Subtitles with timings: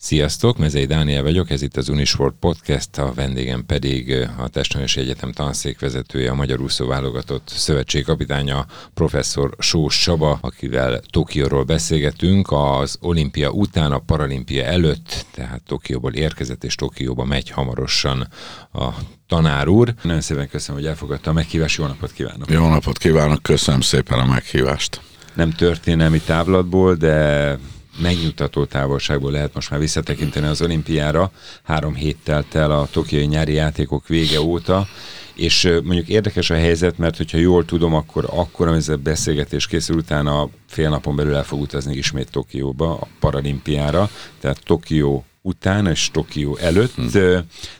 [0.00, 5.32] Sziasztok, Mezei Dániel vagyok, ez itt az Unisport Podcast, a vendégem pedig a Testnevelési Egyetem
[5.32, 13.92] tanszékvezetője, a Magyar Úszó Válogatott szövetségkapitánya, professzor Sós Csaba, akivel Tokióról beszélgetünk, az olimpia után,
[13.92, 18.28] a paralimpia előtt, tehát Tokióból érkezett, és Tokióba megy hamarosan
[18.72, 18.88] a
[19.26, 19.94] tanár úr.
[20.02, 22.50] Nagyon szépen köszönöm, hogy elfogadta a meghívást, jó napot kívánok!
[22.50, 25.00] Jó napot kívánok, köszönöm szépen a meghívást!
[25.34, 27.58] Nem történelmi távlatból, de
[27.98, 31.30] megnyugtató távolságból lehet most már visszatekinteni az olimpiára.
[31.62, 34.86] Három hét telt el a tokiai nyári játékok vége óta,
[35.34, 39.96] és mondjuk érdekes a helyzet, mert hogyha jól tudom, akkor akkor, amikor a beszélgetés készül,
[39.96, 46.10] utána fél napon belül el fog utazni ismét Tokióba, a paralimpiára, tehát Tokió után és
[46.12, 47.18] Tokió előtt, hm.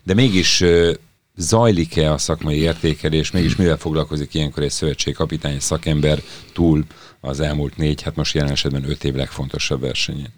[0.04, 0.64] de mégis
[1.36, 6.84] zajlik-e a szakmai értékelés, mégis mivel foglalkozik ilyenkor egy szövetségkapitány, egy szakember túl
[7.20, 10.32] az elmúlt négy, hát most jelen esetben öt év legfontosabb versenyén?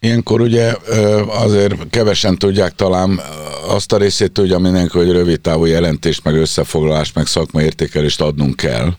[0.00, 0.74] Ilyenkor ugye
[1.28, 3.20] azért kevesen tudják talán
[3.68, 8.56] azt a részét tudja mindenki, hogy rövid távú jelentést, meg összefoglalást, meg szakmai értékelést adnunk
[8.56, 8.92] kell.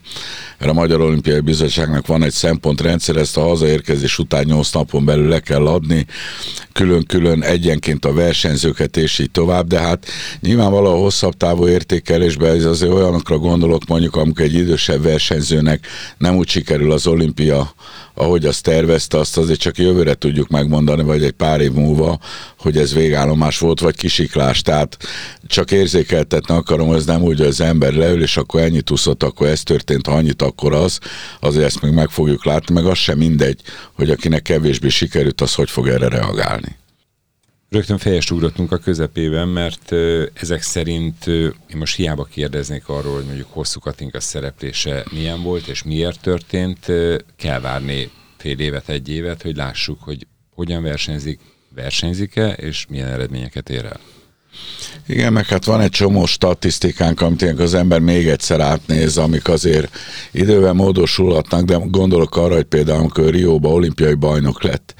[0.58, 5.28] Erre a Magyar Olimpiai Bizottságnak van egy szempontrendszer, ezt a hazaérkezés után 8 napon belül
[5.28, 6.06] le kell adni,
[6.72, 10.06] külön-külön egyenként a versenyzőket, és így tovább, de hát
[10.40, 15.86] nyilvánvalóan a hosszabb távú értékelésben ez azért olyanokra gondolok, mondjuk amikor egy idősebb versenyzőnek
[16.18, 17.74] nem úgy sikerül az olimpia,
[18.20, 22.18] ahogy azt tervezte, azt azért csak jövőre tudjuk megmondani, vagy egy pár év múlva,
[22.58, 24.62] hogy ez végállomás volt, vagy kisiklás.
[24.62, 24.96] Tehát
[25.46, 29.22] csak érzékeltetni akarom, hogy ez nem úgy, hogy az ember leül, és akkor ennyit úszott,
[29.22, 30.98] akkor ez történt, ha annyit, akkor az.
[31.40, 33.60] Azért ezt még meg fogjuk látni, meg az sem mindegy,
[33.92, 36.79] hogy akinek kevésbé sikerült, az hogy fog erre reagálni.
[37.70, 39.92] Rögtön fejest ugrottunk a közepében, mert
[40.32, 45.82] ezek szerint én most hiába kérdeznék arról, hogy mondjuk hosszú Katinka szereplése milyen volt és
[45.82, 46.86] miért történt,
[47.36, 51.40] kell várni fél évet, egy évet, hogy lássuk, hogy hogyan versenyzik,
[51.74, 54.00] versenyzik-e, és milyen eredményeket ér el.
[55.06, 59.96] Igen, meg hát van egy csomó statisztikánk, amit az ember még egyszer átnéz, amik azért
[60.30, 64.94] idővel módosulhatnak, de gondolok arra, hogy például amikor Rióba olimpiai bajnok lett,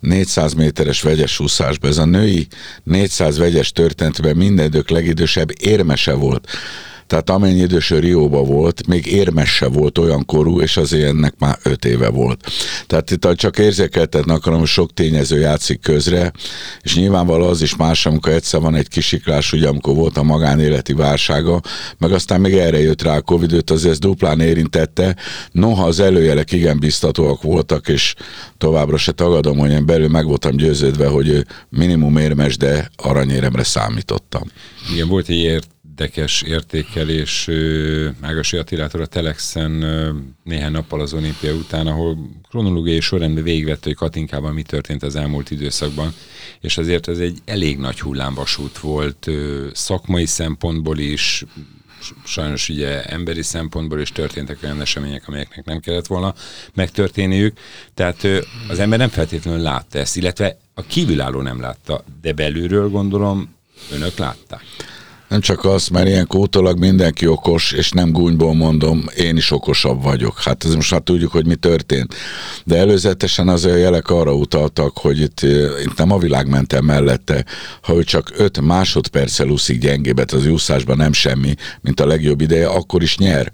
[0.00, 2.46] 400 méteres vegyes úszásban, ez a női
[2.82, 6.48] 400 vegyes történetben minden idők legidősebb érmese volt.
[7.06, 11.84] Tehát amennyi idős Rióba volt, még érmesse volt olyan korú, és azért ennek már öt
[11.84, 12.46] éve volt.
[12.86, 16.32] Tehát itt csak érzékeltetni akarom, hogy sok tényező játszik közre,
[16.80, 20.92] és nyilvánvaló az is más, amikor egyszer van egy kisiklás, ugye amikor volt a magánéleti
[20.92, 21.60] válsága,
[21.98, 25.16] meg aztán még erre jött rá a Covid, őt azért ez duplán érintette,
[25.52, 28.14] noha az előjelek igen biztatóak voltak, és
[28.58, 34.50] továbbra se tagadom, hogy én belül meg voltam győződve, hogy minimum érmes, de aranyéremre számítottam.
[34.92, 35.36] Igen, volt egy
[35.94, 37.48] érdekes értékelés
[38.20, 39.70] Mágasi Attilától a Telexen
[40.44, 45.50] néhány nappal az olimpia után, ahol kronológiai sorrendben végigvette, hogy Katinkában mi történt az elmúlt
[45.50, 46.14] időszakban,
[46.60, 49.30] és azért ez egy elég nagy hullámvasút volt
[49.72, 51.44] szakmai szempontból is,
[52.24, 56.34] sajnos ugye emberi szempontból is történtek olyan események, amelyeknek nem kellett volna
[56.74, 57.58] megtörténniük.
[57.94, 58.26] Tehát
[58.68, 63.54] az ember nem feltétlenül látta ezt, illetve a kívülálló nem látta, de belülről gondolom
[63.92, 64.62] önök látták.
[65.34, 70.02] Nem csak az, mert ilyen kótolag mindenki okos, és nem gúnyból mondom, én is okosabb
[70.02, 70.40] vagyok.
[70.40, 72.14] Hát ez most már tudjuk, hogy mi történt.
[72.64, 75.40] De előzetesen azért a jelek arra utaltak, hogy itt,
[75.84, 77.44] itt nem a világ mentem mellette,
[77.82, 82.68] ha ő csak 5 másodperccel úszik gyengébet az úszásban, nem semmi, mint a legjobb ideje,
[82.68, 83.50] akkor is nyer.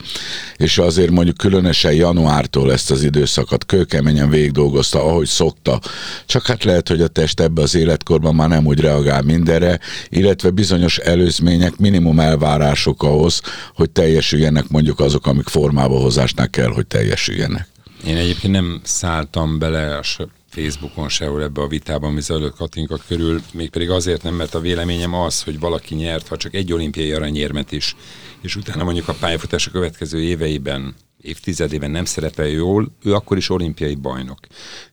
[0.56, 5.80] És azért mondjuk különösen januártól ezt az időszakot kőkeményen végig dolgozta, ahogy szokta.
[6.26, 10.50] Csak hát lehet, hogy a test ebbe az életkorban már nem úgy reagál mindenre, illetve
[10.50, 13.42] bizonyos előzmények legyenek minimum elvárások ahhoz,
[13.75, 17.69] hogy teljesüljenek mondjuk azok, amik formába hozásnak kell, hogy teljesüljenek.
[18.06, 20.03] Én egyébként nem szálltam bele a
[20.48, 25.14] Facebookon sehol ebbe a vitában, ami zajlott Katinka körül, mégpedig azért nem, mert a véleményem
[25.14, 27.97] az, hogy valaki nyert, ha csak egy olimpiai aranyérmet is,
[28.42, 33.50] és utána mondjuk a pályafutás a következő éveiben évtizedében nem szerepel jól, ő akkor is
[33.50, 34.38] olimpiai bajnok.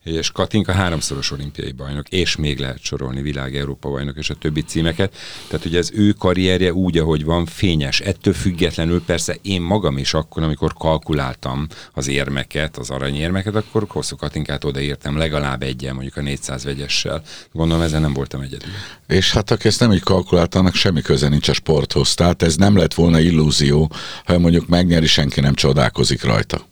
[0.04, 4.62] És Katinka háromszoros olimpiai bajnok, és még lehet sorolni világ Európa bajnok és a többi
[4.62, 5.16] címeket.
[5.48, 8.00] Tehát ugye az ő karrierje úgy, ahogy van, fényes.
[8.00, 14.16] Ettől függetlenül persze én magam is akkor, amikor kalkuláltam az érmeket, az aranyérmeket, akkor hosszú
[14.16, 17.24] Katinkát odaértem legalább egyen, mondjuk a 400 vegyessel.
[17.52, 18.72] Gondolom ezen nem voltam egyedül.
[19.08, 22.14] És hát aki ezt nem így kalkuláltanak, semmi köze nincs a sporthoz.
[22.14, 23.92] Tehát ez nem lett volna illúzió,
[24.26, 26.66] ha mondjuk megnyeri, senki nem csodálkozik rajta.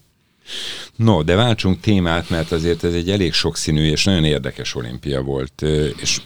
[0.95, 5.61] No, de váltsunk témát, mert azért ez egy elég sokszínű és nagyon érdekes olimpia volt,
[6.01, 6.21] és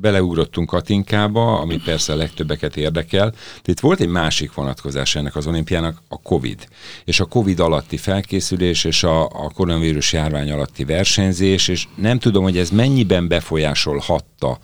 [0.00, 3.30] beleugrottunk Katinkába, ami persze a legtöbbeket érdekel.
[3.62, 6.68] De itt volt egy másik vonatkozás ennek az olimpiának, a Covid.
[7.04, 12.42] És a Covid alatti felkészülés, és a, a koronavírus járvány alatti versenyzés, és nem tudom,
[12.42, 14.58] hogy ez mennyiben befolyásolhatta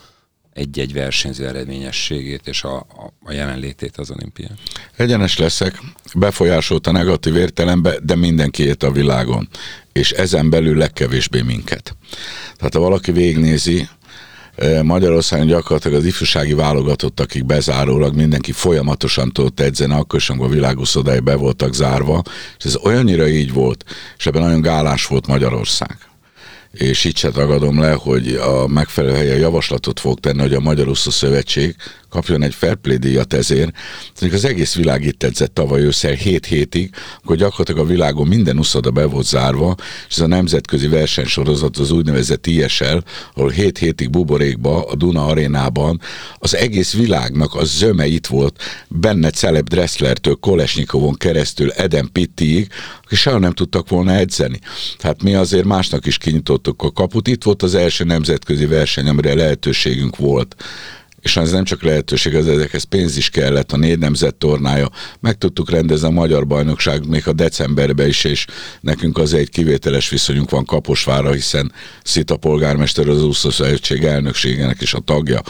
[0.55, 4.59] egy-egy versenyző eredményességét és a, a, a jelenlétét az olimpián.
[4.97, 5.79] Egyenes leszek,
[6.15, 9.49] befolyásolta negatív értelembe, de mindenkiét a világon,
[9.93, 11.97] és ezen belül legkevésbé minket.
[12.57, 13.89] Tehát ha valaki végnézi,
[14.55, 20.47] eh, Magyarországon gyakorlatilag az ifjúsági válogatott, akik bezárólag mindenki folyamatosan tudott edzeni, akkor is, amikor
[20.47, 22.23] a világuszodai be voltak zárva,
[22.59, 23.85] és ez olyannyira így volt,
[24.17, 25.99] és ebben nagyon gálás volt Magyarország
[26.75, 30.89] és itt se tagadom le, hogy a megfelelő helyen javaslatot fog tenni, hogy a Magyar
[30.89, 31.77] Úszó Szövetség
[32.15, 33.73] kapjon egy fair play díjat ezért.
[34.33, 36.91] Az egész világ itt edzett tavaly ősszel 7 hétig,
[37.23, 39.75] akkor gyakorlatilag a világon minden uszoda be volt zárva,
[40.09, 42.97] és ez a nemzetközi versenysorozat az úgynevezett ISL,
[43.35, 46.01] ahol 7 hétig buborékba, a Duna arénában
[46.39, 52.69] az egész világnak a zöme itt volt, benne Celeb Dresslertől, Kolesnyikovon keresztül, Eden Pittiig,
[53.05, 54.59] akik sehol nem tudtak volna edzeni.
[54.99, 57.29] Tehát mi azért másnak is kinyitottuk a kaput.
[57.29, 60.57] Itt volt az első nemzetközi verseny, amire lehetőségünk volt
[61.25, 64.91] és ez nem csak lehetőség, az ezekhez pénz is kellett, a négy nemzet tornája.
[65.21, 68.47] Meg tudtuk rendezni a magyar bajnokság még a decemberben is, és
[68.81, 71.73] nekünk az egy kivételes viszonyunk van Kaposvára, hiszen
[72.03, 75.43] Szita polgármester az úszószövetség elnökségének is a tagja.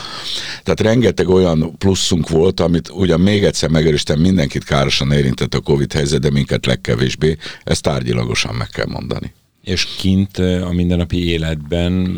[0.63, 5.93] Tehát rengeteg olyan pluszunk volt, amit ugyan még egyszer megerősítem, mindenkit károsan érintett a Covid
[5.93, 7.37] helyzet, de minket legkevésbé.
[7.65, 9.33] Ezt tárgyilagosan meg kell mondani
[9.65, 12.17] és kint a mindennapi életben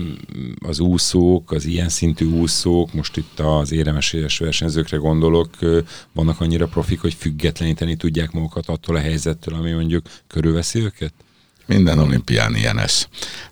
[0.59, 5.51] az úszók, az ilyen szintű úszók, most itt az éremesélyes versenyzőkre gondolok,
[6.13, 11.13] vannak annyira profik, hogy függetleníteni tudják magukat attól a helyzettől, ami mondjuk körülveszi őket?
[11.67, 13.07] Minden olimpián ilyen ez.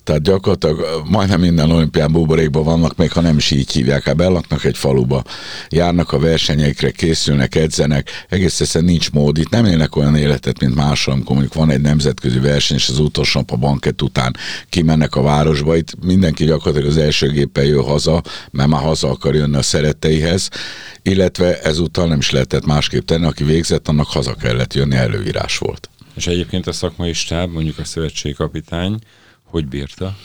[0.05, 4.65] Tehát gyakorlatilag majdnem minden olimpián buborékban vannak, még ha nem is így hívják, hát bellaknak
[4.65, 5.25] egy faluba,
[5.69, 9.39] járnak a versenyeikre, készülnek, edzenek, egész egyszerűen nincs mód.
[9.39, 12.99] Itt nem élnek olyan életet, mint máshol, amikor mondjuk van egy nemzetközi verseny, és az
[12.99, 14.37] utolsó nap a banket után
[14.69, 15.77] kimennek a városba.
[15.77, 20.49] Itt mindenki gyakorlatilag az első géppel jön haza, mert már haza akar jönni a szeretteihez,
[21.03, 25.89] illetve ezúttal nem is lehetett másképp tenni, aki végzett, annak haza kellett jönni, előírás volt.
[26.15, 28.99] És egyébként a szakmai stáb, mondjuk a szövetségi kapitány,
[29.43, 30.17] hogy bírta?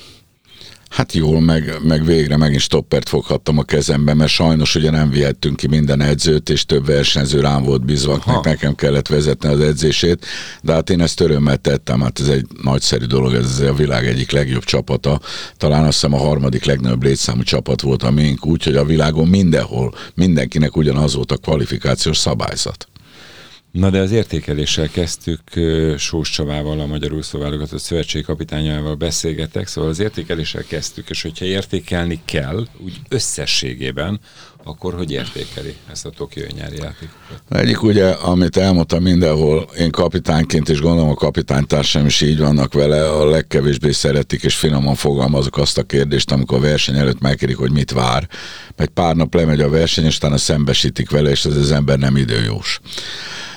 [0.90, 5.56] Hát jól, meg, meg végre megint stoppert foghattam a kezembe, mert sajnos ugye nem vihettünk
[5.56, 10.26] ki minden edzőt, és több versenyző rám volt bízva, nekem kellett vezetni az edzését,
[10.62, 14.32] de hát én ezt örömmel tettem, hát ez egy nagyszerű dolog, ez a világ egyik
[14.32, 15.20] legjobb csapata,
[15.58, 19.94] talán azt hiszem a harmadik legnagyobb létszámú csapat volt a miénk, úgyhogy a világon mindenhol,
[20.14, 22.89] mindenkinek ugyanaz volt a kvalifikációs szabályzat.
[23.71, 25.42] Na de az értékeléssel kezdtük
[25.98, 32.21] Sós Csavával, a Magyar Úszóválogatott Szövetség kapitányával beszélgetek, szóval az értékeléssel kezdtük, és hogyha értékelni
[32.25, 34.19] kell, úgy összességében,
[34.63, 37.42] akkor hogy értékeli ezt a Tokió nyári játékokat?
[37.50, 43.10] Egyik ugye, amit elmondtam mindenhol, én kapitányként, és gondolom a kapitánytársam is így vannak vele,
[43.10, 47.71] a legkevésbé szeretik, és finoman fogalmazok azt a kérdést, amikor a verseny előtt megkérik, hogy
[47.71, 48.27] mit vár.
[48.75, 52.18] Egy pár nap lemegy a verseny, és utána szembesítik vele, és ez az ember nem
[52.18, 52.80] időjós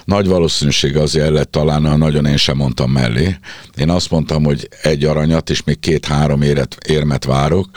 [0.04, 3.36] nagy valószínűség azért lett talán, ha nagyon én sem mondtam mellé.
[3.76, 6.42] Én azt mondtam, hogy egy aranyat és még két-három
[6.86, 7.68] érmet várok.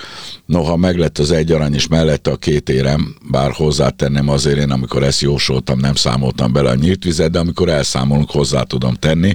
[0.45, 5.03] Noha meglett az egy arany és mellette a két érem, bár hozzátenném azért én, amikor
[5.03, 9.33] ezt jósoltam, nem számoltam bele a nyílt vizet, de amikor elszámolunk, hozzá tudom tenni.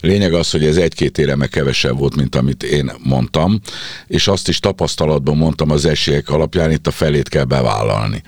[0.00, 3.60] Lényeg az, hogy ez egy-két éreme kevesebb volt, mint amit én mondtam,
[4.06, 8.22] és azt is tapasztalatban mondtam az esélyek alapján, itt a felét kell bevállalni.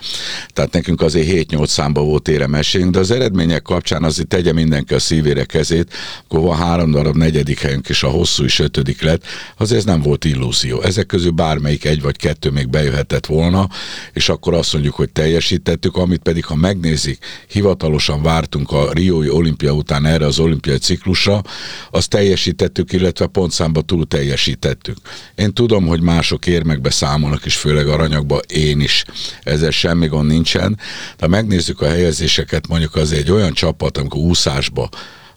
[0.49, 4.95] Tehát nekünk azért 7-8 számba volt éremesénk, de az eredmények kapcsán után azért tegye mindenki
[4.95, 5.93] a szívére kezét,
[6.25, 9.25] akkor van három darab negyedik helyünk, és a hosszú is ötödik lett,
[9.57, 10.83] az ez nem volt illúzió.
[10.83, 13.69] Ezek közül bármelyik egy vagy kettő még bejöhetett volna,
[14.13, 19.73] és akkor azt mondjuk, hogy teljesítettük, amit pedig, ha megnézik, hivatalosan vártunk a Riói olimpia
[19.73, 21.43] után erre az olimpiai ciklusra,
[21.91, 24.97] azt teljesítettük, illetve pontszámba túl teljesítettük.
[25.35, 29.05] Én tudom, hogy mások érmekbe számolnak, és főleg aranyagba én is.
[29.43, 30.79] Ezzel semmi gond nincsen.
[31.19, 34.89] De megnézzük a helyezéseket, mondjuk az egy olyan csapat, volt, amikor úszásba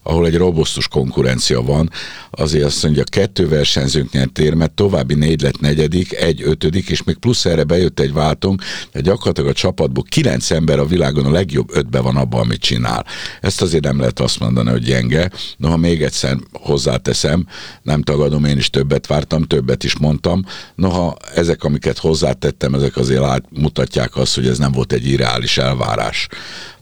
[0.08, 1.90] ahol egy robosztus konkurencia van,
[2.32, 7.18] azért azt mondja, kettő versenyzőnk nyert érmet, további négy lett negyedik, egy ötödik, és még
[7.18, 11.70] plusz erre bejött egy váltunk, de gyakorlatilag a csapatból kilenc ember a világon a legjobb
[11.74, 13.06] ötbe van abban, amit csinál.
[13.42, 15.32] Ezt azért nem lehet azt mondani, hogy gyenge.
[15.58, 17.48] Noha még egyszer hozzáteszem,
[17.82, 20.46] nem tagadom, én is többet vártam, többet is mondtam.
[20.76, 26.28] Noha ezek, amiket hozzátettem, ezek azért mutatják azt, hogy ez nem volt egy irreális elvárás.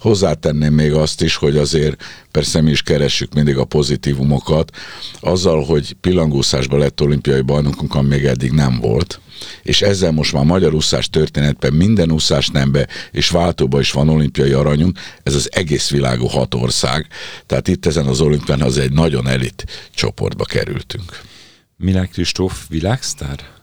[0.04, 4.72] Hozzátenném még azt is, hogy azért persze mi is keressük mindig a pozitívumokat,
[5.20, 9.20] azzal, hogy pillangószásban lett olimpiai bajnokunk, ami még eddig nem volt,
[9.62, 14.52] és ezzel most már magyar úszás történetben minden úszás nembe és váltóba is van olimpiai
[14.52, 17.08] aranyunk, ez az egész világú hat ország,
[17.46, 21.22] tehát itt ezen az olimpián az egy nagyon elit csoportba kerültünk.
[21.78, 23.63] Milák Kristóf világsztár?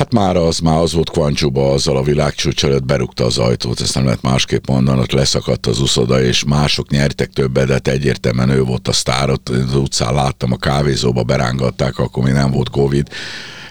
[0.00, 3.94] Hát már az, már az volt Kvancsóba, azzal a világcsúcs előtt berúgta az ajtót, ezt
[3.94, 8.48] nem lehet másképp mondani, ott leszakadt az uszoda, és mások nyertek többet, de hát egyértelműen
[8.48, 12.70] ő volt a sztár, ott az utcán láttam, a kávézóba berángatták, akkor még nem volt
[12.70, 13.08] Covid,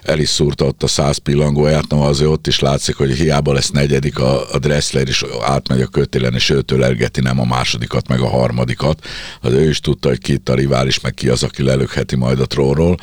[0.03, 3.69] el is szúrta ott a száz pillangóját, no azért ott is látszik, hogy hiába lesz
[3.69, 8.19] negyedik a, a Dressler, és átmegy a kötélen, és őtől elgeti nem a másodikat, meg
[8.19, 9.05] a harmadikat.
[9.41, 12.39] Az ő is tudta, hogy ki itt a rivális, meg ki az, aki lelökheti majd
[12.39, 12.97] a tróról.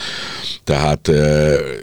[0.65, 1.09] Tehát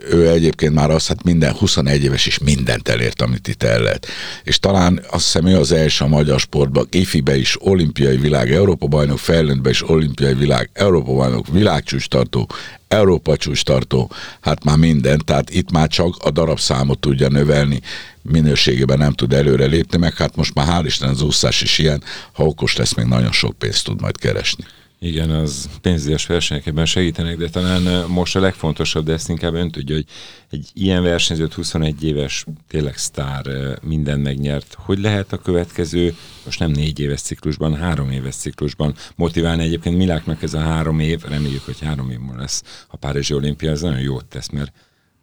[0.09, 4.07] ő egyébként már azt, hát minden 21 éves is mindent elért, amit itt el lehet.
[4.43, 8.87] És talán azt hiszem ő az első a magyar sportban, ifibe is olimpiai világ, Európa
[8.87, 12.49] bajnok, fejlődbe is olimpiai világ, Európa bajnok, világcsúcs tartó,
[12.93, 17.81] Európa csúcs tartó, hát már minden, tehát itt már csak a darabszámot tudja növelni,
[18.21, 22.03] minőségében nem tud előre lépni, meg hát most már hál' Isten az úszás is ilyen,
[22.31, 24.63] ha okos lesz, még nagyon sok pénzt tud majd keresni.
[25.03, 29.95] Igen, az pénzdias versenyekben segítenek, de talán most a legfontosabb, de ezt inkább ön tudja,
[29.95, 30.05] hogy
[30.49, 33.45] egy ilyen versenyzőt 21 éves, tényleg sztár,
[33.81, 34.75] minden megnyert.
[34.79, 40.43] Hogy lehet a következő, most nem négy éves ciklusban, három éves ciklusban motiválni egyébként Miláknak
[40.43, 44.25] ez a három év, reméljük, hogy három év lesz a Párizsi olimpia, ez nagyon jót
[44.25, 44.71] tesz, mert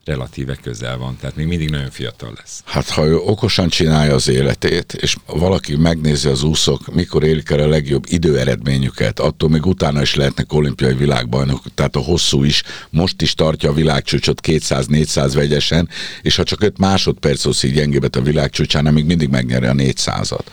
[0.05, 2.63] relatíve közel van, tehát még mindig nagyon fiatal lesz.
[2.65, 7.59] Hát ha ő okosan csinálja az életét, és valaki megnézi az úszók, mikor élik el
[7.59, 13.23] a legjobb időeredményüket, attól még utána is lehetnek olimpiai világbajnok, tehát a hosszú is, most
[13.23, 15.89] is tartja a világcsúcsot 200-400 vegyesen,
[16.23, 20.45] és ha csak 5 másodperc így gyengébet a világcsúcsán, még mindig megnyeri a 400-at.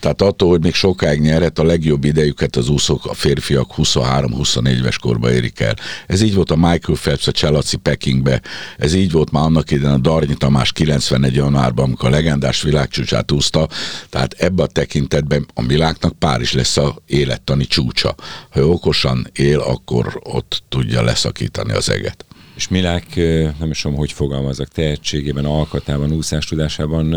[0.00, 4.98] Tehát attól, hogy még sokáig nyerhet, a legjobb idejüket az úszók, a férfiak 23-24 éves
[4.98, 5.76] korba érik el.
[6.06, 8.40] Ez így volt a Michael Phelps a Cselaci Pekingbe,
[8.76, 13.32] ez így volt már annak idején a Darnyi Tamás 91 januárban, amikor a legendás világcsúcsát
[13.32, 13.68] úszta,
[14.08, 18.14] tehát ebbe a tekintetben a világnak Párizs lesz a élettani csúcsa.
[18.50, 22.24] Ha okosan él, akkor ott tudja leszakítani az eget.
[22.56, 23.16] És Milák,
[23.58, 27.14] nem is tudom, hogy fogalmazok, tehetségében, alkatában, úszás tudásában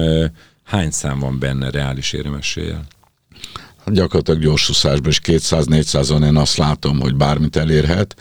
[0.64, 2.88] hány szám van benne reális éremességgel?
[3.94, 8.16] Gyakorlatilag gyorsúszásban is 200-400-on én azt látom, hogy bármit elérhet.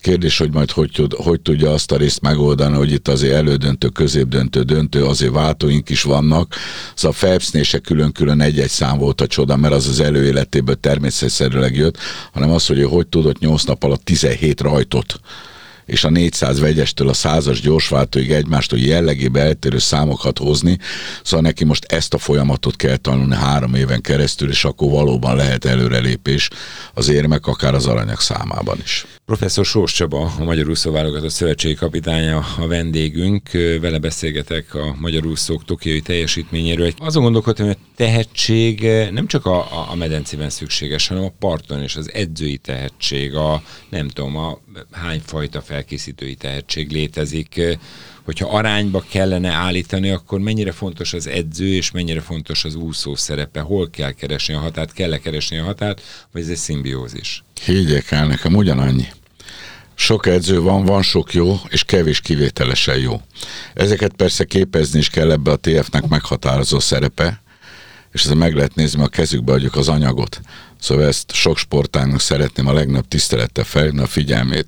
[0.00, 3.88] Kérdés, hogy majd hogy, tud, hogy tudja azt a részt megoldani, hogy itt azért elődöntő,
[3.88, 6.54] középdöntő, döntő, azért váltóink is vannak.
[6.94, 11.76] Szóval a Phelpsnél se külön-külön egy-egy szám volt a csoda, mert az az előéletéből természetszerűleg
[11.76, 11.98] jött,
[12.32, 15.20] hanem az, hogy hogy tudott 8 nap alatt 17 rajtot
[15.86, 20.78] és a 400 vegyestől a 100-as gyorsváltóig egymástól jellegébe eltérő számokat hozni,
[21.22, 25.64] szóval neki most ezt a folyamatot kell tanulni három éven keresztül, és akkor valóban lehet
[25.64, 26.50] előrelépés
[26.94, 29.06] az érmek, akár az aranyag számában is.
[29.26, 33.50] Professzor Sós Csaba, a Magyar Úszó Válogatott Szövetségi Kapitánya a vendégünk.
[33.80, 36.92] Vele beszélgetek a magyar úszók tokiai teljesítményéről.
[36.96, 41.96] Azon gondolkodtam, hogy a tehetség nem csak a, a medencében szükséges, hanem a parton és
[41.96, 44.58] az edzői tehetség, a nem tudom, a
[44.90, 47.60] hány fajta felkészítői tehetség létezik.
[48.24, 53.60] Hogyha arányba kellene állítani, akkor mennyire fontos az edző, és mennyire fontos az úszó szerepe?
[53.60, 54.92] Hol kell keresni a határt?
[54.92, 56.02] Kell-e keresni a határt,
[56.32, 57.44] vagy ez egy szimbiózis?
[57.64, 59.06] Higgyék el, nekem ugyanannyi.
[59.94, 63.20] Sok edző van, van sok jó, és kevés kivételesen jó.
[63.74, 67.42] Ezeket persze képezni is kell ebbe a TF-nek meghatározó szerepe,
[68.12, 70.40] és ezzel meg lehet nézni, a kezükbe adjuk az anyagot.
[70.80, 74.66] Szóval ezt sok sportágnak szeretném a legnagyobb tisztelettel felhívni a figyelmét,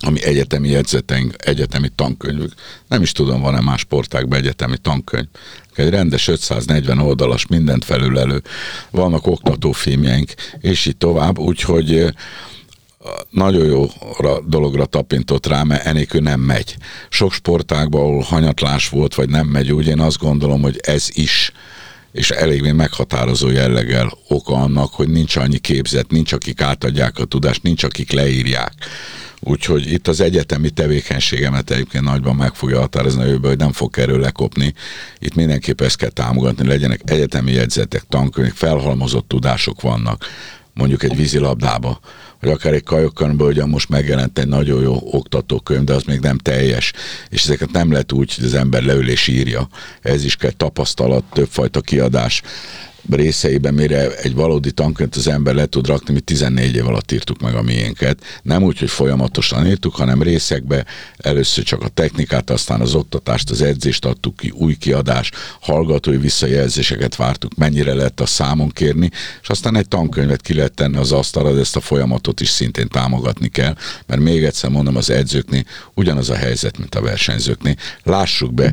[0.00, 2.52] ami egyetemi jegyzeteink, egyetemi tankönyvük.
[2.88, 5.26] Nem is tudom, van-e más sportákban egyetemi tankönyv.
[5.74, 8.42] Egy rendes 540 oldalas, mindent felülelő,
[8.90, 12.14] vannak oktatófilmjeink, és így tovább, úgyhogy
[13.30, 13.86] nagyon jó
[14.46, 16.76] dologra tapintott rá, mert enélkül nem megy.
[17.08, 21.52] Sok sportágban, ahol hanyatlás volt, vagy nem megy úgy, én azt gondolom, hogy ez is
[22.12, 27.62] és elég meghatározó jelleggel oka annak, hogy nincs annyi képzet, nincs akik átadják a tudást,
[27.62, 28.72] nincs akik leírják.
[29.40, 33.98] Úgyhogy itt az egyetemi tevékenységemet egyébként nagyban meg fogja határozni a jövőben, hogy nem fog
[33.98, 34.74] erről lekopni.
[35.18, 40.26] Itt mindenképp ezt kell támogatni, legyenek egyetemi jegyzetek, tankönyvek, felhalmozott tudások vannak
[40.78, 42.00] mondjuk egy vízilabdába,
[42.40, 46.38] hogy akár egy kajokkanban, hogy most megjelent egy nagyon jó oktatókönyv, de az még nem
[46.38, 46.92] teljes,
[47.28, 49.68] és ezeket nem lehet úgy, hogy az ember leül és írja.
[50.02, 52.42] Ez is kell tapasztalat, többfajta kiadás
[53.16, 57.40] részeiben, mire egy valódi tankönyvet az ember le tud rakni, mi 14 év alatt írtuk
[57.40, 58.22] meg a miénket.
[58.42, 60.84] Nem úgy, hogy folyamatosan írtuk, hanem részekbe
[61.16, 67.16] először csak a technikát, aztán az oktatást, az edzést adtuk ki, új kiadás, hallgatói visszajelzéseket
[67.16, 69.10] vártuk, mennyire lehet a számon kérni,
[69.42, 72.88] és aztán egy tankönyvet ki lehet tenni az asztalra, de ezt a folyamatot is szintén
[72.88, 73.74] támogatni kell,
[74.06, 77.74] mert még egyszer mondom, az edzőknél ugyanaz a helyzet, mint a versenyzőknél.
[78.02, 78.72] Lássuk be,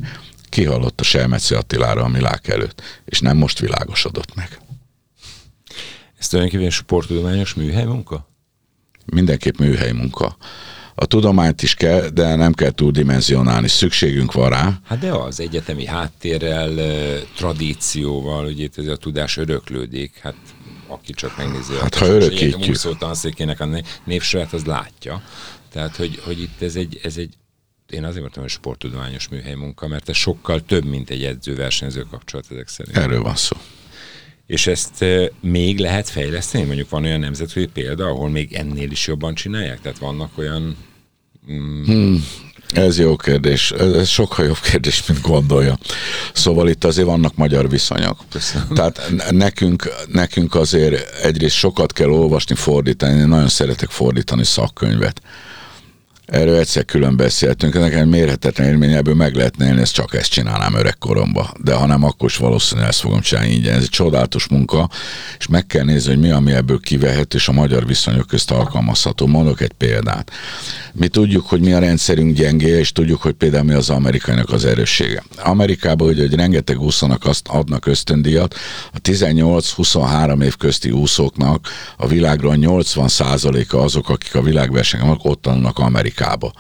[0.49, 4.59] kihallott a Selmeci Attilára a világ előtt, és nem most világosodott meg.
[6.19, 8.29] Ez tulajdonképpen sporttudományos műhely munka?
[9.05, 10.37] Mindenképp műhely munka.
[10.95, 14.79] A tudományt is kell, de nem kell túldimenzionálni, szükségünk van rá.
[14.83, 16.75] Hát de az egyetemi háttérrel,
[17.35, 20.35] tradícióval, ugye itt ez a tudás öröklődik, hát
[20.87, 22.83] aki csak megnézi hát, a ha örökítjük.
[22.83, 23.69] a tanszékének a
[24.03, 25.21] névsorát, az látja.
[25.71, 27.33] Tehát, hogy, hogy itt ez egy, ez egy
[27.89, 32.45] én azért mondtam, hogy sporttudományos műhely munka, mert ez sokkal több, mint egy edző-versenyző kapcsolat
[32.51, 32.97] ezek szerint.
[32.97, 33.57] Erről van szó.
[34.45, 35.05] És ezt
[35.39, 36.63] még lehet fejleszteni?
[36.63, 39.81] Mondjuk van olyan nemzetközi példa, ahol még ennél is jobban csinálják?
[39.81, 40.77] Tehát vannak olyan...
[41.51, 41.83] Mm...
[41.83, 42.25] Hmm,
[42.73, 43.71] ez jó kérdés.
[43.71, 45.77] Ez sokkal jobb kérdés, mint gondolja.
[46.33, 48.17] Szóval itt azért vannak magyar viszonyok.
[48.29, 48.67] Köszönöm.
[48.67, 53.19] Tehát nekünk, nekünk azért egyrészt sokat kell olvasni, fordítani.
[53.19, 55.21] Én nagyon szeretek fordítani szakkönyvet.
[56.25, 60.75] Erről egyszer külön beszéltünk, nekem mérhetetlen élmény, ebből meg lehetne élni, ezt csak ezt csinálnám
[60.75, 61.53] öregkoromba.
[61.63, 63.75] De ha nem, akkor is valószínűleg ezt fogom csinálni ingyen.
[63.75, 64.89] Ez egy csodálatos munka,
[65.37, 69.27] és meg kell nézni, hogy mi, ami ebből kivehet, és a magyar viszonyok közt alkalmazható.
[69.27, 70.31] Mondok egy példát.
[70.91, 74.65] Mi tudjuk, hogy mi a rendszerünk gyengé, és tudjuk, hogy például mi az amerikainak az
[74.65, 75.23] erőssége.
[75.37, 78.55] Amerikában, hogy, hogy rengeteg úszónak azt adnak ösztöndíjat,
[78.93, 81.67] a 18-23 év közti úszóknak
[81.97, 86.53] a világról 80%-a azok, akik a világversenyen ott tanulnak Amerikában Amerikába.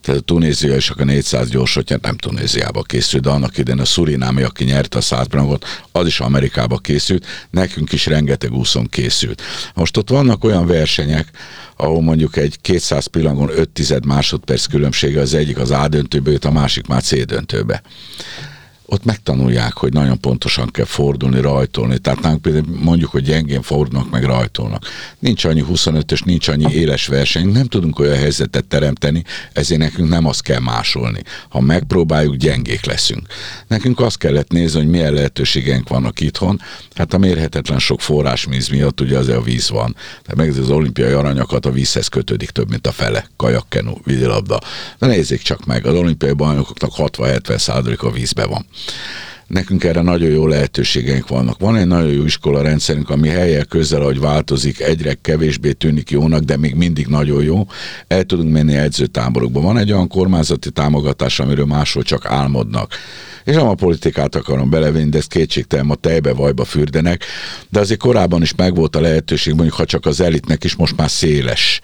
[0.00, 4.42] Tehát a Tunézia és a 400 gyorsotja nem Tunéziába készült, de annak idején a Szurinámi,
[4.42, 9.42] aki nyerte a százprangot, az is Amerikába készült, nekünk is rengeteg úszon készült.
[9.74, 11.28] Most ott vannak olyan versenyek,
[11.76, 16.50] ahol mondjuk egy 200 pillangon 5 tized másodperc különbsége az egyik az A döntőbe a
[16.50, 17.82] másik már C döntőbe
[18.92, 21.98] ott megtanulják, hogy nagyon pontosan kell fordulni, rajtolni.
[21.98, 24.84] Tehát nálunk például mondjuk, hogy gyengén fordulnak, meg rajtolnak.
[25.18, 30.26] Nincs annyi 25-ös, nincs annyi éles verseny, nem tudunk olyan helyzetet teremteni, ezért nekünk nem
[30.26, 31.22] azt kell másolni.
[31.48, 33.26] Ha megpróbáljuk, gyengék leszünk.
[33.66, 36.60] Nekünk azt kellett nézni, hogy milyen lehetőségeink vannak itthon.
[36.94, 39.96] Hát a mérhetetlen sok forrásvíz miatt ugye az a víz van.
[40.22, 43.26] Tehát meg az olimpiai aranyakat a vízhez kötődik több, mint a fele.
[43.36, 44.60] Kajakkenu, vízilabda.
[44.98, 48.66] De nézzék csak meg, az olimpiai bajnokoknak 60-70 százalék a vízbe van.
[49.46, 51.58] Nekünk erre nagyon jó lehetőségeink vannak.
[51.58, 56.40] Van egy nagyon jó iskola rendszerünk, ami helyek közel, hogy változik, egyre kevésbé tűnik jónak,
[56.40, 57.66] de még mindig nagyon jó.
[58.06, 59.60] El tudunk menni edzőtáborokba.
[59.60, 62.94] Van egy olyan kormányzati támogatás, amiről máshol csak álmodnak
[63.44, 67.24] és nem a politikát akarom belevinni, de ezt kétségtelen a tejbe, vajba fürdenek,
[67.68, 71.10] de azért korábban is megvolt a lehetőség, mondjuk ha csak az elitnek is most már
[71.10, 71.80] széles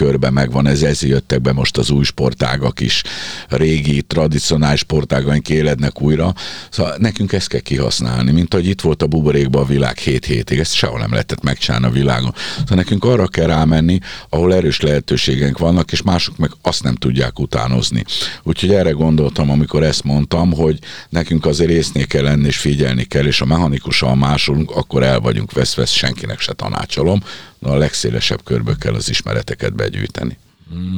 [0.00, 3.02] körbe megvan ez, ezért jöttek be most az új sportágak is,
[3.48, 6.34] régi, tradicionális sportágaink élednek újra.
[6.70, 10.58] Szóval nekünk ezt kell kihasználni, mint hogy itt volt a buborékban a világ 7 hétig,
[10.58, 12.34] ezt sehol nem lehetett megcsinálni a világon.
[12.58, 17.38] Szóval nekünk arra kell rámenni, ahol erős lehetőségeink vannak, és mások meg azt nem tudják
[17.38, 18.04] utánozni.
[18.42, 23.26] Úgyhogy erre gondoltam, amikor ezt mondtam, hogy nekünk azért észnél kell lenni, és figyelni kell,
[23.26, 27.22] és a mechanikusan másolunk, akkor el vagyunk vesz-vesz, senkinek se tanácsolom,
[27.60, 30.38] a legszélesebb körből kell az ismereteket begyűjteni.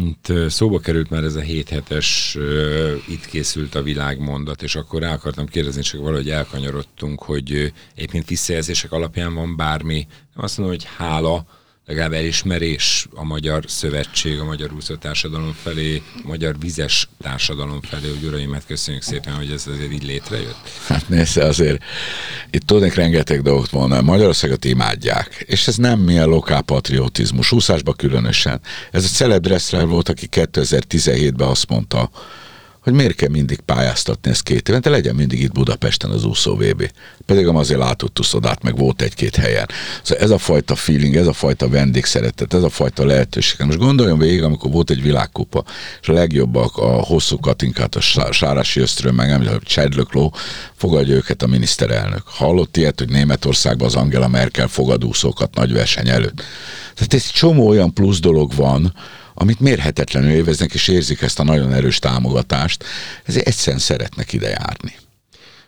[0.04, 2.38] Itt szóba került már ez a 7 hetes,
[3.08, 8.92] itt készült a világmondat, és akkor rá akartam kérdezni, csak valahogy elkanyarodtunk, hogy éppen visszajelzések
[8.92, 11.46] alapján van bármi, nem azt mondom, hogy hála,
[11.86, 18.08] legalább elismerés a Magyar Szövetség, a Magyar Úszó Társadalom felé, a Magyar Vizes Társadalom felé,
[18.08, 20.70] hogy uraimat köszönjük szépen, hogy ez azért így létrejött.
[20.86, 21.82] Hát nézze, azért
[22.50, 24.02] itt tudnék rengeteg dolgot mondani.
[24.02, 28.60] Magyarországot imádják, és ez nem milyen lokálpatriotizmus, úszásban különösen.
[28.90, 29.48] Ez a celeb
[29.86, 32.10] volt, aki 2017-ben azt mondta,
[32.82, 36.90] hogy miért kell mindig pályáztatni ezt két évente, legyen mindig itt Budapesten az úszó VB.
[37.26, 39.68] Pedig azért látott uszodát, meg volt egy-két helyen.
[40.02, 43.66] Szóval ez a fajta feeling, ez a fajta vendégszeretet, ez a fajta lehetőség.
[43.66, 45.64] Most gondoljon végig, amikor volt egy világkupa,
[46.00, 50.34] és a legjobbak a hosszú katinkát, a Sárási Ösztröm, meg nem, Csedlökló,
[50.74, 52.22] fogadja őket a miniszterelnök.
[52.26, 56.42] Hallott ilyet, hogy Németországban az Angela Merkel fogadúszókat nagy verseny előtt.
[56.94, 58.94] Tehát egy csomó olyan plusz dolog van,
[59.34, 62.84] amit mérhetetlenül éveznek, és érzik ezt a nagyon erős támogatást,
[63.24, 64.94] ezért egyszerűen szeretnek ide járni.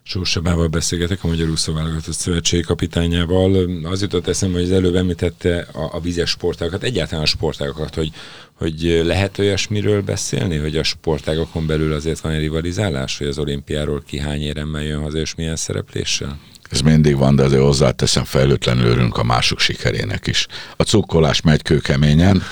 [0.07, 3.69] Sósabával beszélgetek, a Magyar Úszóválogatott Szövetségi kapitányával.
[3.85, 8.13] Az jutott eszembe, hogy az előbb említette a, a vizes sportágokat, egyáltalán a sportágokat, hogy,
[8.55, 14.03] hogy lehet olyasmiről beszélni, hogy a sportágokon belül azért van egy rivalizálás, hogy az olimpiáról
[14.07, 16.39] ki hány éremmel jön haza, és milyen szerepléssel?
[16.71, 20.47] Ez mindig van, de azért hozzáteszem, fejlőtlenül örülünk a mások sikerének is.
[20.77, 22.43] A cukkolás megy kőkeményen,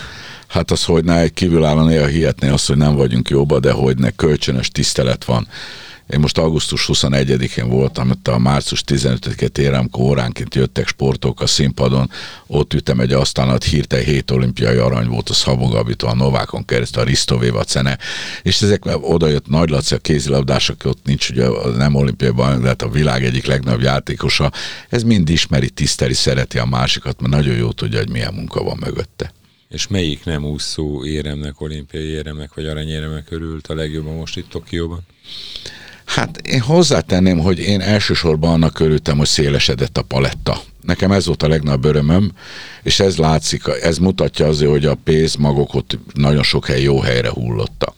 [0.52, 3.98] Hát az, hogy ne egy kívülálló néha hihetné azt, hogy nem vagyunk jóba, de hogy
[3.98, 5.48] ne kölcsönös tisztelet van.
[6.10, 11.46] Én most augusztus 21-én voltam, ott a március 15-et érem, amikor óránként jöttek sportok a
[11.46, 12.10] színpadon,
[12.46, 17.04] ott ütem egy asztalnat, hirtelen hét olimpiai arany volt, a Szabogabitól, a Novákon keresztül, a
[17.04, 17.98] Risztovéva cene,
[18.42, 22.62] és ezek oda jött Nagy Laci, a kézilabdás, aki ott nincs, ugye nem olimpiai bajnok,
[22.62, 24.52] de hát a világ egyik legnagyobb játékosa,
[24.88, 28.76] ez mind ismeri, tiszteli, szereti a másikat, mert nagyon jó tudja, hogy milyen munka van
[28.80, 29.32] mögötte.
[29.72, 35.00] És melyik nem úszó éremnek, olimpiai éremnek, vagy aranyéremnek örült a legjobban most itt Tokióban?
[36.04, 40.62] Hát én hozzátenném, hogy én elsősorban annak örültem, hogy szélesedett a paletta.
[40.82, 42.32] Nekem ez volt a legnagyobb örömöm,
[42.82, 44.98] és ez látszik, ez mutatja azért, hogy a
[45.38, 47.94] magok ott nagyon sok hely jó helyre hullottak.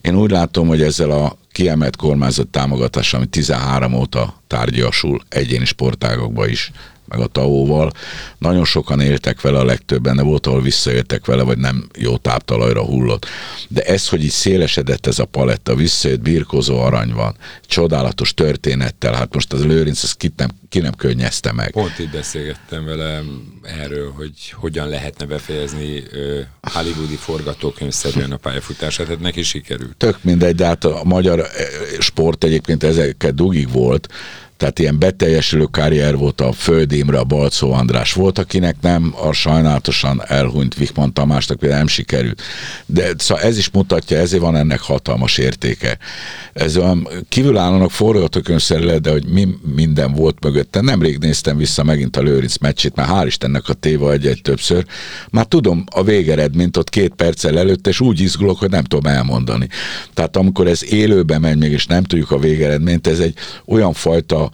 [0.00, 6.46] Én úgy látom, hogy ezzel a kiemelt kormányzat támogatás, ami 13 óta tárgyasul egyéni sportágokba
[6.46, 6.70] is,
[7.08, 7.92] meg a tavóval.
[8.38, 12.84] Nagyon sokan éltek vele, a legtöbben, de volt, ahol visszaéltek vele, vagy nem jó táptalajra
[12.84, 13.26] hullott.
[13.68, 19.34] De ez, hogy így szélesedett ez a paletta, visszajött birkozó arany van, csodálatos történettel, hát
[19.34, 21.70] most az Lőrinc, ezt ki nem, ki nem könnyezte meg.
[21.70, 23.22] Pont itt beszélgettem vele
[23.62, 26.02] erről, hogy hogyan lehetne befejezni
[26.62, 29.96] hollywoodi forgatókönyvszerűen a pályafutását, hát neki sikerült.
[29.96, 31.46] Tök mindegy, de hát a magyar
[31.98, 34.08] sport egyébként ezeket dugig volt,
[34.58, 40.22] tehát ilyen beteljesülő karrier volt a Földimre, a Balcó András volt, akinek nem, a sajnálatosan
[40.26, 42.42] elhunyt Vikman Tamásnak például nem sikerült.
[42.86, 45.98] De szóval ez is mutatja, ezért van ennek hatalmas értéke.
[46.52, 50.80] Ez olyan kívülállónak forgatókönyvszerű lehet, de hogy mi minden volt mögötte.
[50.80, 54.84] Nemrég néztem vissza megint a Lőrinc meccsét, mert hál' Istennek a téva egy-egy többször.
[55.30, 59.68] Már tudom a végeredményt ott két perccel előtt, és úgy izgulok, hogy nem tudom elmondani.
[60.14, 63.34] Tehát amikor ez élőbe megy még, és nem tudjuk a végeredményt, ez egy
[63.66, 64.47] olyan fajta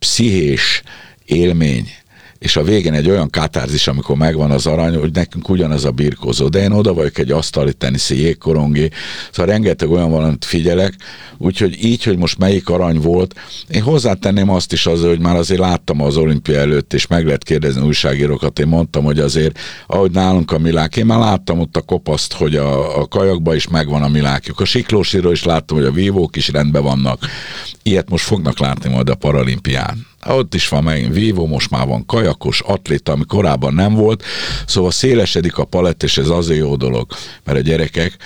[0.00, 0.82] pszichés
[1.28, 1.92] élmény,
[2.38, 6.48] és a végén egy olyan katárzis, amikor megvan az arany, hogy nekünk ugyanaz a birkózó.
[6.48, 8.90] De én oda vagyok egy asztali teniszi jégkorongi,
[9.30, 10.94] szóval rengeteg olyan valamit figyelek,
[11.38, 13.34] úgyhogy így, hogy most melyik arany volt,
[13.68, 17.44] én hozzátenném azt is az, hogy már azért láttam az olimpia előtt, és meg lehet
[17.44, 21.80] kérdezni újságírókat, én mondtam, hogy azért, ahogy nálunk a milák, én már láttam ott a
[21.80, 24.60] kopaszt, hogy a, a kajakban is megvan a milákjuk.
[24.60, 27.26] A siklósíról is láttam, hogy a vívók is rendben vannak.
[27.82, 32.06] Ilyet most fognak látni majd a paralimpián ott is van megint vívó, most már van
[32.06, 34.22] kajakos, atléta, ami korábban nem volt,
[34.66, 37.06] szóval szélesedik a palett, és ez azért jó dolog,
[37.44, 38.16] mert a gyerekek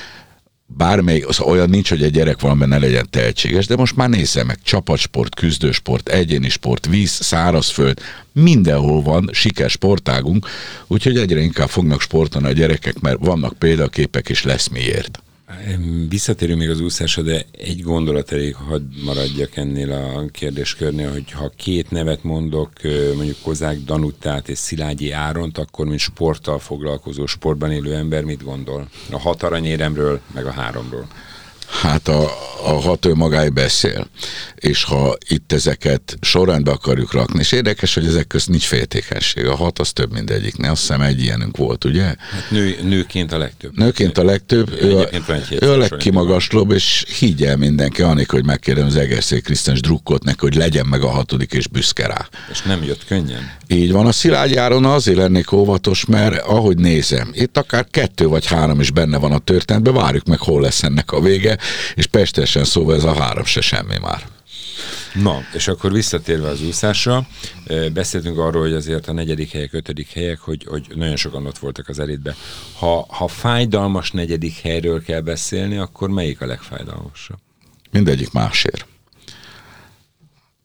[0.77, 4.45] bármely, az olyan nincs, hogy egy gyerek valamiben ne legyen tehetséges, de most már nézze
[4.45, 8.01] meg, csapatsport, küzdősport, egyéni sport, víz, szárazföld,
[8.33, 10.47] mindenhol van sikeres sportágunk,
[10.87, 15.23] úgyhogy egyre inkább fognak sportolni a gyerekek, mert vannak példaképek, és lesz miért.
[16.09, 21.53] Visszatérünk még az úszásra, de egy gondolat elég, hadd maradjak ennél a kérdéskörnél, hogy ha
[21.57, 22.71] két nevet mondok,
[23.17, 28.89] mondjuk Kozák Danutát és Szilágyi Áront, akkor mint sporttal foglalkozó, sportban élő ember mit gondol?
[29.11, 31.09] A hat aranyéremről, meg a háromról.
[31.81, 32.23] Hát a,
[32.65, 34.07] a hat magáig beszél,
[34.55, 39.47] és ha itt ezeket sorrendbe akarjuk rakni, és érdekes, hogy ezek közt nincs féltékenység.
[39.47, 40.11] A hat az több
[40.57, 42.03] ne azt hiszem egy ilyenünk volt, ugye?
[42.03, 43.77] Hát nő, nőként a legtöbb.
[43.77, 45.09] Nőként a legtöbb, ő a,
[45.61, 50.55] ő a legkimagaslóbb, és higgyel mindenki, annik, hogy megkérdem az Egerszé Krisztens drukkot neki, hogy
[50.55, 52.29] legyen meg a hatodik, és büszke rá.
[52.51, 53.51] És nem jött könnyen?
[53.67, 58.47] Így van, a Szilágy Áron azért lennék óvatos, mert ahogy nézem, itt akár kettő vagy
[58.47, 61.59] három is benne van a történetben, várjuk meg, hol lesz ennek a vége,
[61.95, 64.27] és pestesen szóval ez a három se semmi már.
[65.15, 67.27] Na, és akkor visszatérve az úszásra,
[67.93, 71.89] beszéltünk arról, hogy azért a negyedik helyek, ötödik helyek, hogy, hogy nagyon sokan ott voltak
[71.89, 72.37] az elitbe.
[72.79, 77.39] Ha, ha fájdalmas negyedik helyről kell beszélni, akkor melyik a legfájdalmasabb?
[77.91, 78.87] Mindegyik másért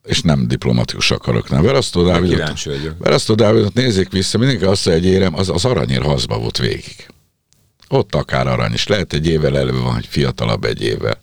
[0.07, 1.61] és nem diplomatikus akarok, nem.
[1.61, 2.63] Verasztó Dávidot,
[2.97, 7.07] Verasztó Dávidot nézzék vissza, mindenki azt hogy érem, az, az aranyér hazba volt végig.
[7.87, 8.87] Ott akár arany is.
[8.87, 11.19] Lehet egy évvel elő van, hogy fiatalabb egy évvel.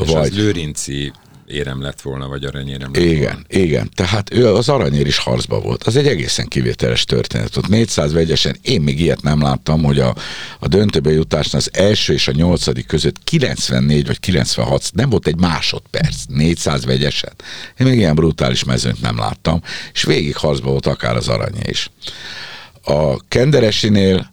[0.00, 0.16] És vagy...
[0.16, 1.12] az Lőrinci
[1.46, 3.40] érem lett volna, vagy aranyérem lett Igen, volna.
[3.48, 3.90] igen.
[3.94, 5.84] Tehát ő az aranyér is harcba volt.
[5.84, 7.56] Az egy egészen kivételes történet.
[7.56, 10.14] Ott 400 vegyesen, én még ilyet nem láttam, hogy a,
[10.58, 15.38] a döntőbe jutásnál az első és a nyolcadik között 94 vagy 96, nem volt egy
[15.38, 17.32] másodperc, 400 vegyesen.
[17.78, 21.90] Én még ilyen brutális mezőnt nem láttam, és végig harcba volt akár az aranyé is.
[22.84, 24.30] A Kenderesinél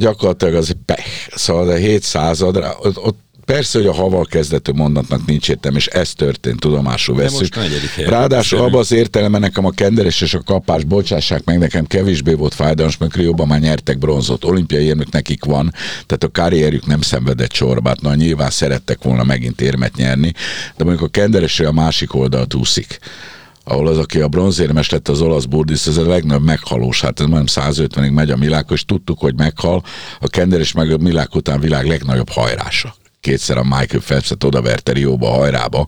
[0.00, 1.06] gyakorlatilag az pech.
[1.34, 2.56] Szóval a 700 ott,
[2.96, 7.54] ott persze, hogy a haval kezdető mondatnak nincs értem, és ez történt, tudomásul veszük.
[7.96, 12.54] Ráadásul abban az értelemben nekem a kenderes és a kapás, bocsássák meg, nekem kevésbé volt
[12.54, 14.44] fájdalmas, mert jobban már nyertek bronzot.
[14.44, 15.72] Olimpiai érmük nekik van,
[16.06, 18.00] tehát a karrierjük nem szenvedett csorbát.
[18.00, 20.32] Na, nyilván szerettek volna megint érmet nyerni,
[20.76, 22.98] de mondjuk a kenderesre a másik oldalt úszik
[23.64, 27.26] ahol az, aki a bronzérmes lett az olasz burdis, ez a legnagyobb meghalós, hát ez
[27.26, 29.82] már 150-ig megy a Milák, és tudtuk, hogy meghal,
[30.20, 32.94] a Kender és meg a Milák után világ legnagyobb hajrása.
[33.20, 35.86] Kétszer a Michael Phelps-et odaverte Rióba, hajrába,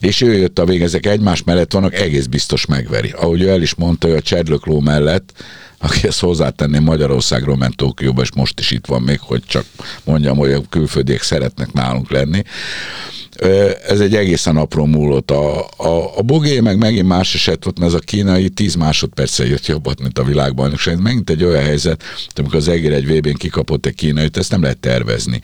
[0.00, 3.10] és ő jött a vég, ezek egymás mellett vannak, egész biztos megveri.
[3.16, 5.32] Ahogy ő el is mondta, hogy a Csedlökló mellett
[5.82, 9.64] aki ezt hozzátenném Magyarországról ment Tokióba, és most is itt van még, hogy csak
[10.04, 12.42] mondjam, hogy a külföldiek szeretnek nálunk lenni
[13.86, 15.30] ez egy egészen apró múlott.
[15.30, 19.46] A, a, a Bogé meg megint más eset volt, mert ez a kínai 10 másodperccel
[19.46, 21.00] jött jobbat, mint a világbajnokság.
[21.00, 22.02] Megint egy olyan helyzet,
[22.36, 25.40] amikor az egér egy vb n kikapott egy kínai, ezt nem lehet tervezni.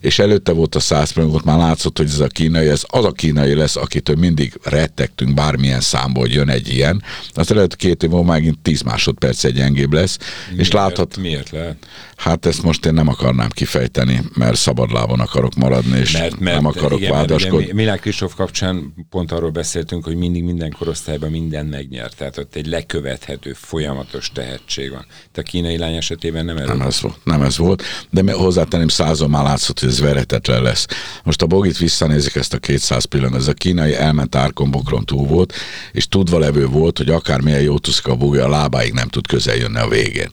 [0.00, 3.12] És előtte volt a 100 ott már látszott, hogy ez a kínai, ez az a
[3.12, 7.02] kínai lesz, akitől mindig rettegtünk bármilyen számból, jön egy ilyen.
[7.34, 10.18] Azt lehet két év múlva megint 10 másodperc egy gyengébb lesz.
[10.48, 10.60] Miért?
[10.60, 11.16] És láthat...
[11.16, 11.86] Miért lehet?
[12.16, 16.66] Hát ezt most én nem akarnám kifejteni, mert szabadlábon akarok maradni, és mert, mert, nem
[16.66, 17.72] akarok igen, vádaskodni.
[17.72, 22.16] Milák Kristóf kapcsán pont arról beszéltünk, hogy mindig minden korosztályban minden megnyert.
[22.16, 25.06] Tehát ott egy lekövethető, folyamatos tehetség van.
[25.32, 27.18] Te a kínai lány esetében nem ez nem ez volt.
[27.24, 30.86] Nem ez volt, de hozzátenném százon már látszott, hogy ez veretetlen lesz.
[31.24, 35.54] Most a Bogit visszanézik ezt a 200 pillanat, ez a kínai elment árkombokron túl volt,
[35.92, 39.56] és tudva levő volt, hogy akármilyen jó tuszik a Bogi, a lábáig nem tud közel
[39.66, 40.30] jönni a végén.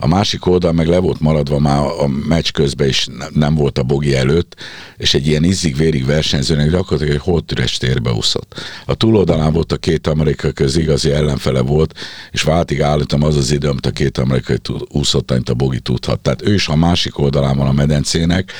[0.00, 3.82] A másik oldal meg le volt maradva már a meccs közben is nem volt a
[3.82, 4.56] bogi előtt,
[4.96, 8.60] és egy ilyen izzig-vérig versenyzőnek gyakorlatilag egy holtüres térbe úszott.
[8.86, 11.98] A túloldalán volt a két amerikai köz igazi ellenfele volt,
[12.30, 14.56] és váltig állítom az az idő, amit a két amerikai
[14.88, 16.20] úszott, amit a bogi tudhat.
[16.20, 18.52] Tehát ő is a másik oldalán van a medencének,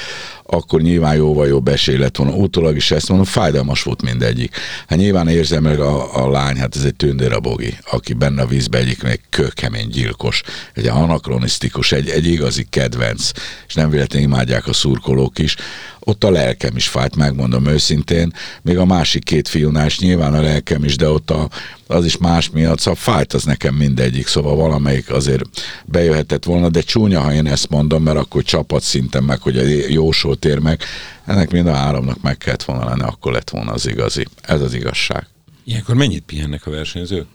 [0.51, 2.35] akkor nyilván jóval jobb esély lett volna.
[2.35, 4.57] Utólag is ezt mondom, fájdalmas volt mindegyik.
[4.87, 8.43] Hát nyilván érzem meg a, a lány, hát ez egy tündér a bogi, aki benne
[8.43, 10.43] a vízbe egyik még kőkemény gyilkos,
[10.75, 10.87] egy
[11.29, 13.31] anakronisztikus, egy, egy igazi kedvenc,
[13.67, 15.57] és nem véletlenül imádják a szurkolók is
[16.01, 18.33] ott a lelkem is fájt, megmondom őszintén.
[18.63, 21.49] Még a másik két fiúnál is nyilván a lelkem is, de ott a,
[21.87, 25.43] az is más miatt, szóval fájt az nekem mindegyik, szóval valamelyik azért
[25.85, 29.63] bejöhetett volna, de csúnya, ha én ezt mondom, mert akkor csapat szinten meg, hogy a
[29.89, 30.83] jósolt ér meg,
[31.27, 34.27] ennek mind a háromnak meg kellett volna lenni, akkor lett volna az igazi.
[34.43, 35.27] Ez az igazság.
[35.65, 37.27] Ilyenkor mennyit pihennek a versenyzők?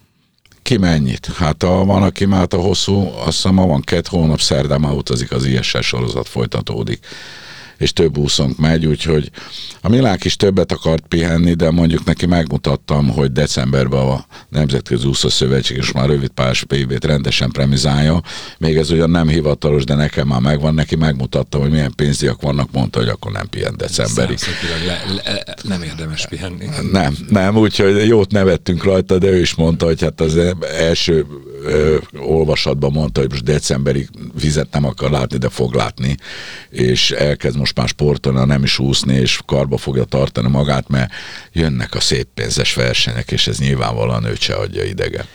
[0.64, 1.26] Ki mennyit?
[1.26, 5.32] Hát a, van, aki már a hosszú, azt hiszem van két hónap, szerdán már utazik,
[5.32, 7.06] az ISS sorozat folytatódik
[7.84, 9.32] és több úszónk megy, úgyhogy
[9.82, 15.30] a Milák is többet akart pihenni, de mondjuk neki megmutattam, hogy decemberben a Nemzetközi Úszó
[15.30, 18.22] Szövetség és már rövid pályás PB-t rendesen premizálja.
[18.58, 22.72] Még ez ugyan nem hivatalos, de nekem már megvan, neki megmutattam, hogy milyen pénzdiak vannak,
[22.72, 24.38] mondta, hogy akkor nem pihen decemberig.
[24.86, 26.70] Le, le, nem érdemes pihenni.
[26.92, 30.40] Nem, nem, úgyhogy jót nevettünk rajta, de ő is mondta, hogy hát az
[30.80, 31.26] első
[31.64, 36.18] ö, olvasatban mondta, hogy most decemberig vizet nem akar látni, de fog látni,
[36.70, 41.12] és elkezd most már sportolni, nem is úszni, és karba fogja tartani magát, mert
[41.52, 45.26] jönnek a szép pénzes versenyek, és ez nyilvánvalóan őt se adja idege.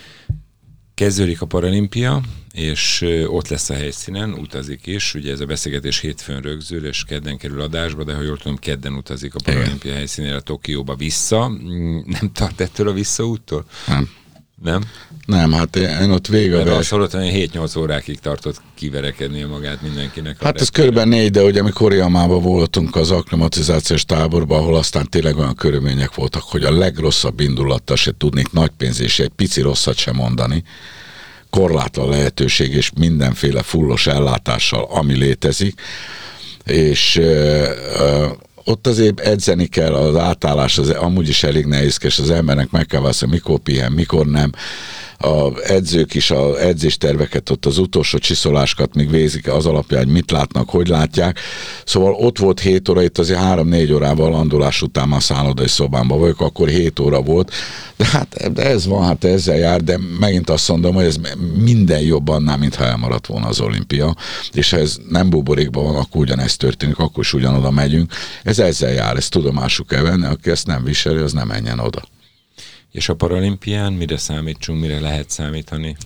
[0.95, 6.41] Kezdődik a paralimpia, és ott lesz a helyszínen, utazik is, ugye ez a beszélgetés hétfőn
[6.41, 10.95] rögzül, és kedden kerül adásba, de ha jól tudom, kedden utazik a paralimpia helyszínére Tokióba
[10.95, 11.49] vissza.
[11.49, 13.65] Mm, nem tart ettől a visszaúttól?
[13.87, 14.09] Nem.
[14.63, 14.83] Nem?
[15.29, 16.75] Nem, hát én ott vége.
[16.75, 20.43] Azt hallottam, hogy 7-8 órákig tartott kiverekednie magát mindenkinek.
[20.43, 25.37] Hát ez körülbelül négy, de ugye amikor Oriamában voltunk az akklimatizációs táborban, ahol aztán tényleg
[25.37, 29.97] olyan körülmények voltak, hogy a legrosszabb indulattal se tudnék nagy pénz és egy pici rosszat
[29.97, 30.63] sem mondani,
[31.51, 35.81] korlátlan lehetőség és mindenféle fullos ellátással, ami létezik,
[36.65, 37.21] és
[38.65, 43.01] ott azért edzeni kell, az átállás az amúgy is elég nehézkes, az embernek meg kell
[43.01, 44.53] válaszolni, mikor pihen, mikor nem
[45.19, 50.31] a edzők is a edzésterveket, ott az utolsó csiszoláskat még végzik az alapján, hogy mit
[50.31, 51.39] látnak, hogy látják.
[51.85, 56.41] Szóval ott volt 7 óra, itt azért 3-4 órával landolás után már szállodai szobámban vagyok,
[56.41, 57.53] akkor 7 óra volt.
[57.97, 61.17] De hát de ez van, hát ezzel jár, de megint azt mondom, hogy ez
[61.55, 64.17] minden jobb annál, mintha elmaradt volna az olimpia.
[64.53, 68.13] És ha ez nem buborékban van, akkor ugyanezt történik, akkor is ugyanoda megyünk.
[68.43, 72.03] Ez ezzel jár, ezt tudomásuk kell venni, aki ezt nem viseli, az nem menjen oda.
[72.93, 75.97] És a paralimpián mire számítsunk, mire lehet számítani?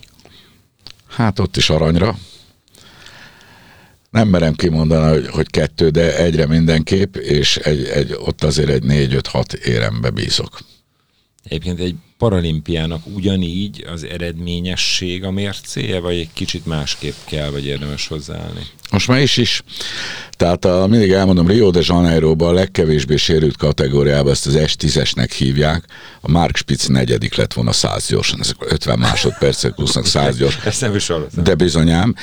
[1.09, 2.18] Hát ott is aranyra.
[4.11, 8.83] Nem merem kimondani, hogy, hogy kettő, de egyre mindenképp, és egy, egy, ott azért egy
[8.83, 10.61] négy-öt-hat érembe bízok.
[11.45, 18.06] Egyébként egy paralimpiának ugyanígy az eredményesség a mércéje, vagy egy kicsit másképp kell, vagy érdemes
[18.06, 18.66] hozzáállni?
[18.92, 19.62] Most már is is.
[20.37, 25.85] Tehát a, mindig elmondom, Rio de Janeiroban a legkevésbé sérült kategóriában ezt az S10-esnek hívják.
[26.20, 30.58] A Mark Spitz negyedik lett volna 100 gyorsan, ezek 50 másodpercek úsznak 100 gyors.
[30.64, 31.44] Ezt nem is hallottam.
[31.44, 32.14] De bizonyám.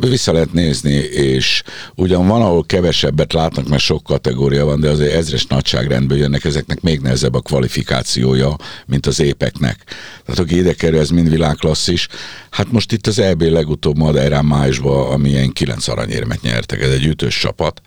[0.00, 1.62] Vissza lehet nézni, és
[1.94, 6.80] ugyan van, ahol kevesebbet látnak, mert sok kategória van, de azért ezres nagyságrendből jönnek, ezeknek
[6.80, 9.84] még nehezebb a kvalifikációja, mint az épeknek.
[10.24, 12.08] Tehát aki ide kerül, ez mind világklasszis.
[12.50, 17.38] Hát most itt az EB legutóbb Madeirán májusban, amilyen kilenc aranyérmet nyertek, ez egy ütős
[17.38, 17.80] csapat,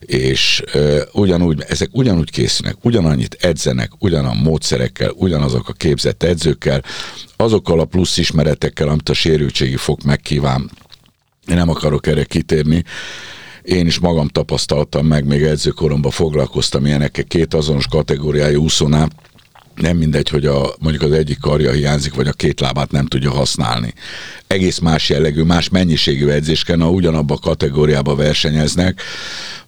[0.00, 6.82] és uh, ugyanúgy, ezek ugyanúgy készülnek, ugyanannyit edzenek, ugyanan módszerekkel, ugyanazok a képzett edzőkkel,
[7.36, 10.70] azokkal a plusz ismeretekkel, amit a sérültségi fok megkíván.
[11.46, 12.84] Én nem akarok erre kitérni,
[13.62, 19.08] én is magam tapasztaltam meg, még edzőkoromban foglalkoztam ilyenekkel, két azonos kategóriájú úszónál,
[19.74, 23.30] nem mindegy, hogy a, mondjuk az egyik karja hiányzik, vagy a két lábát nem tudja
[23.30, 23.94] használni.
[24.46, 29.02] Egész más jellegű, más mennyiségű edzés kell, ugyanabba a kategóriába versenyeznek,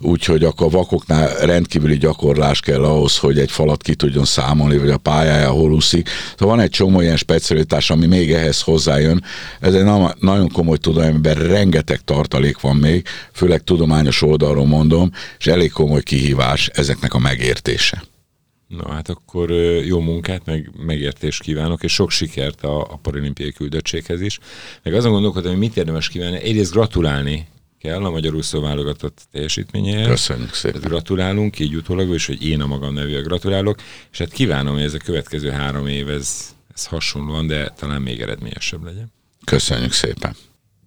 [0.01, 4.91] úgyhogy akkor a vakoknál rendkívüli gyakorlás kell ahhoz, hogy egy falat ki tudjon számolni, vagy
[4.91, 6.09] a pályája hol úszik.
[6.39, 9.25] Szóval van egy csomó ilyen specialitás, ami még ehhez hozzájön.
[9.61, 9.85] Ez egy
[10.19, 16.03] nagyon komoly tudomány, amiben rengeteg tartalék van még, főleg tudományos oldalról mondom, és elég komoly
[16.03, 18.03] kihívás ezeknek a megértése.
[18.77, 19.51] Na hát akkor
[19.85, 24.39] jó munkát, meg megértést kívánok, és sok sikert a, a paralimpiai küldöttséghez is.
[24.83, 26.37] Meg azon gondolkodom, hogy mit érdemes kívánni.
[26.37, 30.07] Egyrészt gratulálni kell a magyar úszó válogatott teljesítményéhez.
[30.07, 30.81] Köszönjük szépen.
[30.81, 33.79] Tehát gratulálunk, így utólag is, hogy én a magam nevűen gratulálok,
[34.13, 38.21] és hát kívánom, hogy ez a következő három év, ez, ez hasonlóan, de talán még
[38.21, 39.13] eredményesebb legyen.
[39.45, 40.37] Köszönjük szépen.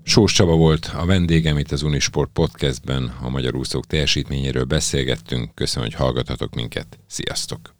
[0.04, 5.56] Sós Csaba volt a vendégem itt az Unisport Podcastben, a magyar úszók teljesítményéről beszélgettünk.
[5.56, 7.00] Köszönöm, hogy hallgathatok minket.
[7.08, 7.77] Sziasztok!